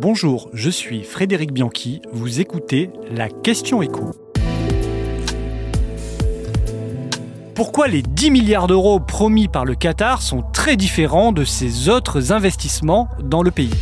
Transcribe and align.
Bonjour, 0.00 0.48
je 0.52 0.70
suis 0.70 1.02
Frédéric 1.02 1.52
Bianchi, 1.52 2.00
vous 2.12 2.38
écoutez 2.38 2.90
la 3.10 3.28
question 3.28 3.82
écho. 3.82 4.12
Pourquoi 7.56 7.88
les 7.88 8.02
10 8.02 8.30
milliards 8.30 8.68
d'euros 8.68 9.00
promis 9.00 9.48
par 9.48 9.64
le 9.64 9.74
Qatar 9.74 10.22
sont 10.22 10.44
très 10.52 10.76
différents 10.76 11.32
de 11.32 11.44
ses 11.44 11.88
autres 11.88 12.30
investissements 12.30 13.08
dans 13.24 13.42
le 13.42 13.50
pays? 13.50 13.74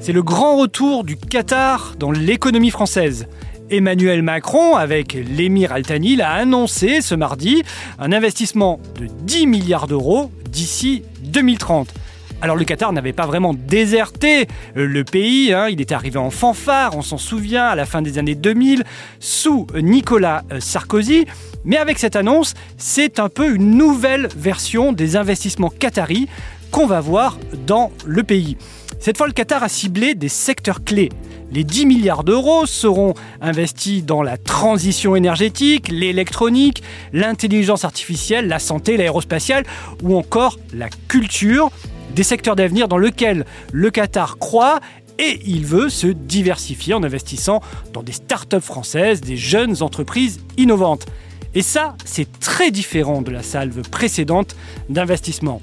C'est 0.00 0.12
le 0.12 0.24
grand 0.24 0.56
retour 0.56 1.04
du 1.04 1.16
Qatar 1.16 1.94
dans 2.00 2.10
l'économie 2.10 2.70
française. 2.70 3.28
Emmanuel 3.70 4.22
Macron, 4.22 4.74
avec 4.74 5.12
l'émir 5.12 5.70
Al-Thani, 5.70 6.20
a 6.20 6.32
annoncé 6.32 7.00
ce 7.00 7.14
mardi 7.14 7.62
un 8.00 8.10
investissement 8.10 8.80
de 8.98 9.06
10 9.06 9.46
milliards 9.46 9.86
d'euros 9.86 10.32
d'ici 10.50 11.04
2030. 11.22 11.94
Alors 12.42 12.56
le 12.56 12.64
Qatar 12.64 12.92
n'avait 12.92 13.14
pas 13.14 13.26
vraiment 13.26 13.54
déserté 13.54 14.46
euh, 14.76 14.86
le 14.86 15.04
pays, 15.04 15.54
hein. 15.54 15.68
il 15.68 15.80
était 15.80 15.94
arrivé 15.94 16.18
en 16.18 16.30
fanfare, 16.30 16.96
on 16.96 17.02
s'en 17.02 17.16
souvient, 17.16 17.64
à 17.64 17.74
la 17.74 17.86
fin 17.86 18.02
des 18.02 18.18
années 18.18 18.34
2000, 18.34 18.84
sous 19.20 19.66
Nicolas 19.74 20.44
euh, 20.52 20.60
Sarkozy. 20.60 21.26
Mais 21.64 21.78
avec 21.78 21.98
cette 21.98 22.14
annonce, 22.14 22.54
c'est 22.76 23.18
un 23.18 23.28
peu 23.30 23.54
une 23.54 23.76
nouvelle 23.76 24.28
version 24.36 24.92
des 24.92 25.16
investissements 25.16 25.70
qataris 25.70 26.28
qu'on 26.70 26.86
va 26.86 27.00
voir 27.00 27.38
dans 27.66 27.90
le 28.04 28.22
pays. 28.22 28.56
Cette 29.00 29.16
fois, 29.16 29.26
le 29.26 29.32
Qatar 29.32 29.62
a 29.62 29.68
ciblé 29.68 30.14
des 30.14 30.28
secteurs 30.28 30.84
clés. 30.84 31.10
Les 31.52 31.64
10 31.64 31.86
milliards 31.86 32.24
d'euros 32.24 32.66
seront 32.66 33.14
investis 33.40 34.04
dans 34.04 34.22
la 34.22 34.36
transition 34.36 35.16
énergétique, 35.16 35.88
l'électronique, 35.88 36.82
l'intelligence 37.12 37.84
artificielle, 37.84 38.48
la 38.48 38.58
santé, 38.58 38.96
l'aérospatiale 38.96 39.64
ou 40.02 40.16
encore 40.16 40.58
la 40.74 40.88
culture 41.08 41.70
des 42.16 42.22
secteurs 42.22 42.56
d'avenir 42.56 42.88
dans 42.88 42.96
lesquels 42.96 43.44
le 43.72 43.90
Qatar 43.90 44.38
croit 44.38 44.80
et 45.18 45.38
il 45.44 45.66
veut 45.66 45.90
se 45.90 46.06
diversifier 46.06 46.94
en 46.94 47.02
investissant 47.02 47.60
dans 47.92 48.02
des 48.02 48.12
startups 48.12 48.60
françaises, 48.60 49.20
des 49.20 49.36
jeunes 49.36 49.82
entreprises 49.82 50.40
innovantes. 50.56 51.06
Et 51.54 51.60
ça, 51.60 51.94
c'est 52.06 52.40
très 52.40 52.70
différent 52.70 53.20
de 53.20 53.30
la 53.30 53.42
salve 53.42 53.82
précédente 53.90 54.56
d'investissement. 54.88 55.60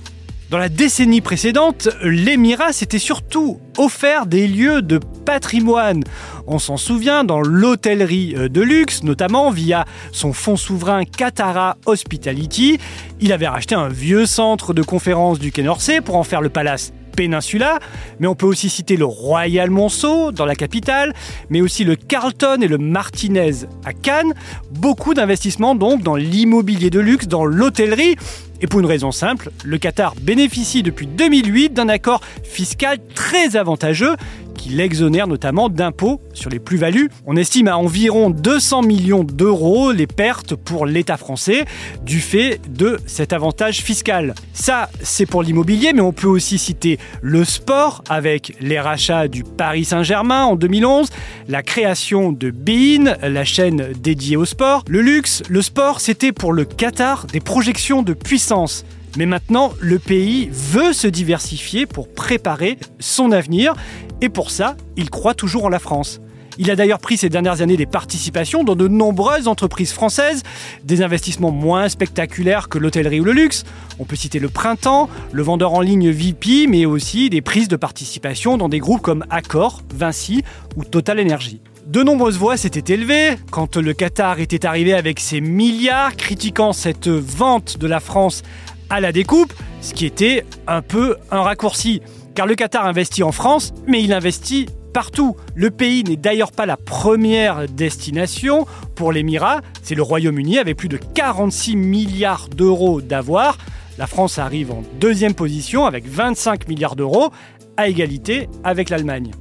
Dans 0.53 0.59
la 0.59 0.69
décennie 0.69 1.21
précédente, 1.21 1.89
l'Émirat 2.03 2.73
s'était 2.73 2.99
surtout 2.99 3.59
offert 3.79 4.27
des 4.27 4.47
lieux 4.47 4.83
de 4.83 4.99
patrimoine. 5.25 6.03
On 6.45 6.59
s'en 6.59 6.77
souvient 6.77 7.23
dans 7.23 7.41
l'hôtellerie 7.41 8.35
euh, 8.37 8.49
de 8.49 8.61
luxe, 8.61 9.01
notamment 9.01 9.49
via 9.49 9.85
son 10.11 10.31
fonds 10.31 10.55
souverain 10.55 11.05
Qatara 11.05 11.77
Hospitality. 11.87 12.77
Il 13.19 13.33
avait 13.33 13.47
racheté 13.47 13.73
un 13.73 13.87
vieux 13.87 14.27
centre 14.27 14.75
de 14.75 14.83
conférence 14.83 15.39
du 15.39 15.51
Quai 15.51 15.63
d'Orsay 15.63 16.01
pour 16.01 16.17
en 16.17 16.23
faire 16.23 16.41
le 16.41 16.49
palace 16.49 16.93
Péninsula, 17.15 17.79
mais 18.19 18.27
on 18.27 18.35
peut 18.35 18.45
aussi 18.45 18.69
citer 18.69 18.95
le 18.95 19.05
Royal 19.05 19.71
Monceau 19.71 20.31
dans 20.31 20.45
la 20.45 20.55
capitale, 20.55 21.13
mais 21.49 21.61
aussi 21.61 21.83
le 21.83 21.95
Carlton 21.95 22.59
et 22.61 22.67
le 22.67 22.77
Martinez 22.77 23.65
à 23.85 23.93
Cannes. 23.93 24.33
Beaucoup 24.71 25.13
d'investissements 25.15 25.73
donc 25.73 26.03
dans 26.03 26.15
l'immobilier 26.15 26.91
de 26.91 26.99
luxe, 26.99 27.27
dans 27.27 27.45
l'hôtellerie. 27.45 28.17
Et 28.63 28.67
pour 28.67 28.79
une 28.79 28.85
raison 28.85 29.11
simple, 29.11 29.51
le 29.65 29.77
Qatar 29.77 30.15
bénéficie 30.21 30.83
depuis 30.83 31.05
2008 31.05 31.73
d'un 31.73 31.89
accord 31.89 32.21
fiscal 32.43 32.97
très 33.13 33.57
avantageux 33.57 34.15
qui 34.55 34.69
l'exonère 34.69 35.27
notamment 35.27 35.69
d'impôts 35.69 36.21
sur 36.33 36.49
les 36.49 36.59
plus-values. 36.59 37.09
On 37.25 37.35
estime 37.35 37.67
à 37.67 37.77
environ 37.77 38.29
200 38.29 38.83
millions 38.83 39.23
d'euros 39.23 39.91
les 39.91 40.07
pertes 40.07 40.55
pour 40.55 40.85
l'État 40.85 41.17
français 41.17 41.65
du 42.05 42.19
fait 42.19 42.59
de 42.69 42.99
cet 43.05 43.33
avantage 43.33 43.81
fiscal. 43.81 44.35
Ça, 44.53 44.89
c'est 45.01 45.25
pour 45.25 45.43
l'immobilier, 45.43 45.93
mais 45.93 46.01
on 46.01 46.13
peut 46.13 46.27
aussi 46.27 46.57
citer 46.57 46.99
le 47.21 47.43
sport 47.43 48.03
avec 48.09 48.55
les 48.59 48.79
rachats 48.79 49.27
du 49.27 49.43
Paris 49.43 49.85
Saint-Germain 49.85 50.45
en 50.45 50.55
2011, 50.55 51.09
la 51.47 51.63
création 51.63 52.31
de 52.31 52.51
Bein, 52.51 53.15
la 53.21 53.45
chaîne 53.45 53.93
dédiée 53.99 54.37
au 54.37 54.45
sport. 54.45 54.83
Le 54.87 55.01
luxe, 55.01 55.43
le 55.49 55.61
sport, 55.61 55.99
c'était 55.99 56.31
pour 56.31 56.53
le 56.53 56.65
Qatar 56.65 57.27
des 57.27 57.39
projections 57.39 58.03
de 58.03 58.13
puissance. 58.13 58.85
Mais 59.17 59.25
maintenant, 59.25 59.73
le 59.79 59.99
pays 59.99 60.49
veut 60.51 60.93
se 60.93 61.07
diversifier 61.07 61.85
pour 61.85 62.11
préparer 62.11 62.77
son 62.99 63.31
avenir 63.31 63.75
et 64.21 64.29
pour 64.29 64.49
ça, 64.49 64.75
il 64.97 65.09
croit 65.09 65.35
toujours 65.35 65.65
en 65.65 65.69
la 65.69 65.79
France. 65.79 66.19
Il 66.59 66.69
a 66.69 66.75
d'ailleurs 66.75 66.99
pris 66.99 67.17
ces 67.17 67.29
dernières 67.29 67.61
années 67.61 67.77
des 67.77 67.87
participations 67.87 68.63
dans 68.63 68.75
de 68.75 68.87
nombreuses 68.87 69.47
entreprises 69.47 69.91
françaises, 69.91 70.43
des 70.83 71.01
investissements 71.01 71.51
moins 71.51 71.89
spectaculaires 71.89 72.69
que 72.69 72.77
l'hôtellerie 72.77 73.19
ou 73.19 73.23
le 73.23 73.31
luxe. 73.31 73.63
On 73.97 74.05
peut 74.05 74.15
citer 74.15 74.37
le 74.37 74.49
Printemps, 74.49 75.09
le 75.31 75.41
vendeur 75.41 75.73
en 75.73 75.81
ligne 75.81 76.11
VP, 76.11 76.67
mais 76.67 76.85
aussi 76.85 77.31
des 77.31 77.41
prises 77.41 77.69
de 77.69 77.75
participation 77.75 78.57
dans 78.57 78.69
des 78.69 78.79
groupes 78.79 79.01
comme 79.01 79.25
Accor, 79.31 79.81
Vinci 79.95 80.43
ou 80.75 80.83
Total 80.83 81.19
Energy. 81.19 81.59
De 81.87 82.01
nombreuses 82.01 82.37
voix 82.37 82.55
s'étaient 82.55 82.93
élevées 82.93 83.35
quand 83.51 83.75
le 83.75 83.93
Qatar 83.93 84.39
était 84.39 84.65
arrivé 84.65 84.93
avec 84.93 85.19
ses 85.19 85.41
milliards, 85.41 86.15
critiquant 86.15 86.71
cette 86.71 87.09
vente 87.09 87.77
de 87.77 87.87
la 87.87 87.99
France 87.99 88.43
à 88.93 88.99
la 88.99 89.11
découpe, 89.11 89.51
ce 89.81 89.95
qui 89.95 90.05
était 90.05 90.45
un 90.67 90.83
peu 90.83 91.17
un 91.31 91.41
raccourci. 91.41 92.03
Car 92.35 92.45
le 92.45 92.53
Qatar 92.53 92.85
investit 92.85 93.23
en 93.23 93.31
France, 93.31 93.73
mais 93.87 94.03
il 94.03 94.13
investit 94.13 94.67
partout. 94.93 95.35
Le 95.55 95.71
pays 95.71 96.03
n'est 96.03 96.15
d'ailleurs 96.15 96.51
pas 96.51 96.67
la 96.67 96.77
première 96.77 97.67
destination 97.67 98.67
pour 98.93 99.11
l'Émirat, 99.11 99.61
c'est 99.81 99.95
le 99.95 100.03
Royaume-Uni 100.03 100.59
avec 100.59 100.77
plus 100.77 100.89
de 100.89 100.97
46 100.97 101.75
milliards 101.75 102.49
d'euros 102.49 103.01
d'avoir. 103.01 103.57
La 103.97 104.05
France 104.05 104.37
arrive 104.37 104.69
en 104.69 104.83
deuxième 104.99 105.33
position 105.33 105.87
avec 105.87 106.05
25 106.07 106.67
milliards 106.67 106.95
d'euros, 106.95 107.31
à 107.77 107.87
égalité 107.87 108.47
avec 108.63 108.91
l'Allemagne. 108.91 109.31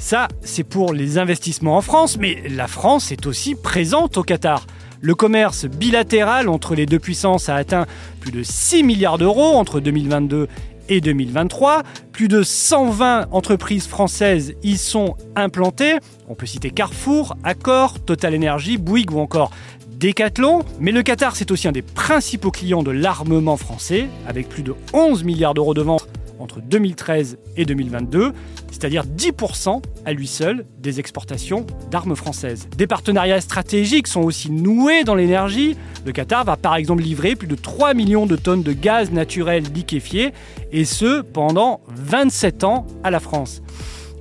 Ça, 0.00 0.26
c'est 0.40 0.64
pour 0.64 0.92
les 0.92 1.18
investissements 1.18 1.76
en 1.76 1.82
France, 1.82 2.16
mais 2.18 2.42
la 2.48 2.66
France 2.66 3.12
est 3.12 3.26
aussi 3.26 3.54
présente 3.54 4.16
au 4.16 4.24
Qatar. 4.24 4.66
Le 5.00 5.14
commerce 5.14 5.66
bilatéral 5.66 6.48
entre 6.48 6.74
les 6.74 6.84
deux 6.84 6.98
puissances 6.98 7.48
a 7.48 7.54
atteint 7.54 7.86
plus 8.20 8.32
de 8.32 8.42
6 8.42 8.82
milliards 8.82 9.18
d'euros 9.18 9.54
entre 9.54 9.78
2022 9.78 10.48
et 10.88 11.00
2023. 11.00 11.82
Plus 12.10 12.26
de 12.26 12.42
120 12.42 13.28
entreprises 13.30 13.86
françaises 13.86 14.54
y 14.64 14.76
sont 14.76 15.16
implantées. 15.36 15.98
On 16.28 16.34
peut 16.34 16.46
citer 16.46 16.70
Carrefour, 16.70 17.36
Accor, 17.44 18.00
Total 18.00 18.34
Energy, 18.34 18.76
Bouygues 18.76 19.12
ou 19.12 19.20
encore 19.20 19.52
Decathlon. 19.98 20.64
Mais 20.80 20.90
le 20.90 21.02
Qatar, 21.02 21.36
c'est 21.36 21.52
aussi 21.52 21.68
un 21.68 21.72
des 21.72 21.82
principaux 21.82 22.50
clients 22.50 22.82
de 22.82 22.90
l'armement 22.90 23.56
français, 23.56 24.08
avec 24.26 24.48
plus 24.48 24.62
de 24.64 24.74
11 24.94 25.22
milliards 25.22 25.54
d'euros 25.54 25.74
de 25.74 25.82
ventes 25.82 26.07
entre 26.38 26.60
2013 26.60 27.38
et 27.56 27.64
2022, 27.64 28.32
c'est-à-dire 28.70 29.04
10% 29.04 29.82
à 30.04 30.12
lui 30.12 30.26
seul 30.26 30.66
des 30.78 31.00
exportations 31.00 31.66
d'armes 31.90 32.16
françaises. 32.16 32.68
Des 32.76 32.86
partenariats 32.86 33.40
stratégiques 33.40 34.06
sont 34.06 34.22
aussi 34.22 34.50
noués 34.50 35.04
dans 35.04 35.14
l'énergie. 35.14 35.76
Le 36.04 36.12
Qatar 36.12 36.44
va 36.44 36.56
par 36.56 36.76
exemple 36.76 37.02
livrer 37.02 37.34
plus 37.34 37.48
de 37.48 37.54
3 37.54 37.94
millions 37.94 38.26
de 38.26 38.36
tonnes 38.36 38.62
de 38.62 38.72
gaz 38.72 39.10
naturel 39.10 39.64
liquéfié, 39.74 40.32
et 40.72 40.84
ce 40.84 41.22
pendant 41.22 41.80
27 41.88 42.64
ans 42.64 42.86
à 43.02 43.10
la 43.10 43.20
France. 43.20 43.62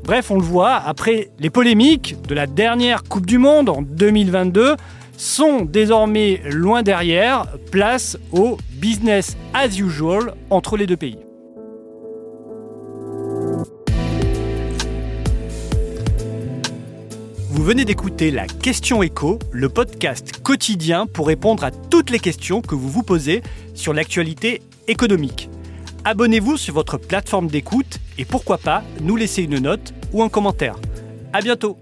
Bref, 0.04 0.32
on 0.32 0.36
le 0.36 0.42
voit, 0.42 0.76
après 0.76 1.32
les 1.40 1.50
polémiques 1.50 2.16
de 2.28 2.34
la 2.34 2.48
dernière 2.48 3.04
Coupe 3.04 3.26
du 3.26 3.38
Monde 3.38 3.70
en 3.70 3.82
2022, 3.82 4.76
sont 5.18 5.66
désormais 5.66 6.42
loin 6.46 6.84
derrière, 6.84 7.48
place 7.72 8.18
au 8.32 8.58
business 8.74 9.36
as 9.54 9.78
usual 9.80 10.34
entre 10.50 10.78
les 10.78 10.86
deux 10.86 10.96
pays. 10.96 11.18
Vous 17.58 17.64
venez 17.64 17.86
d'écouter 17.86 18.30
la 18.30 18.46
Question 18.46 19.02
Écho, 19.02 19.40
le 19.52 19.68
podcast 19.68 20.44
quotidien 20.44 21.08
pour 21.08 21.26
répondre 21.26 21.64
à 21.64 21.72
toutes 21.72 22.12
les 22.12 22.20
questions 22.20 22.62
que 22.62 22.76
vous 22.76 22.88
vous 22.88 23.02
posez 23.02 23.42
sur 23.74 23.96
l'actualité 23.96 24.62
économique. 24.88 25.50
Abonnez-vous 26.06 26.58
sur 26.58 26.76
votre 26.76 27.00
plateforme 27.00 27.48
d'écoute 27.48 27.98
et 28.20 28.26
pourquoi 28.26 28.60
pas 28.60 28.84
nous 29.02 29.16
laisser 29.16 29.42
une 29.42 29.58
note 29.58 29.92
ou 30.14 30.22
un 30.22 30.30
commentaire. 30.30 30.76
À 31.34 31.42
bientôt 31.42 31.80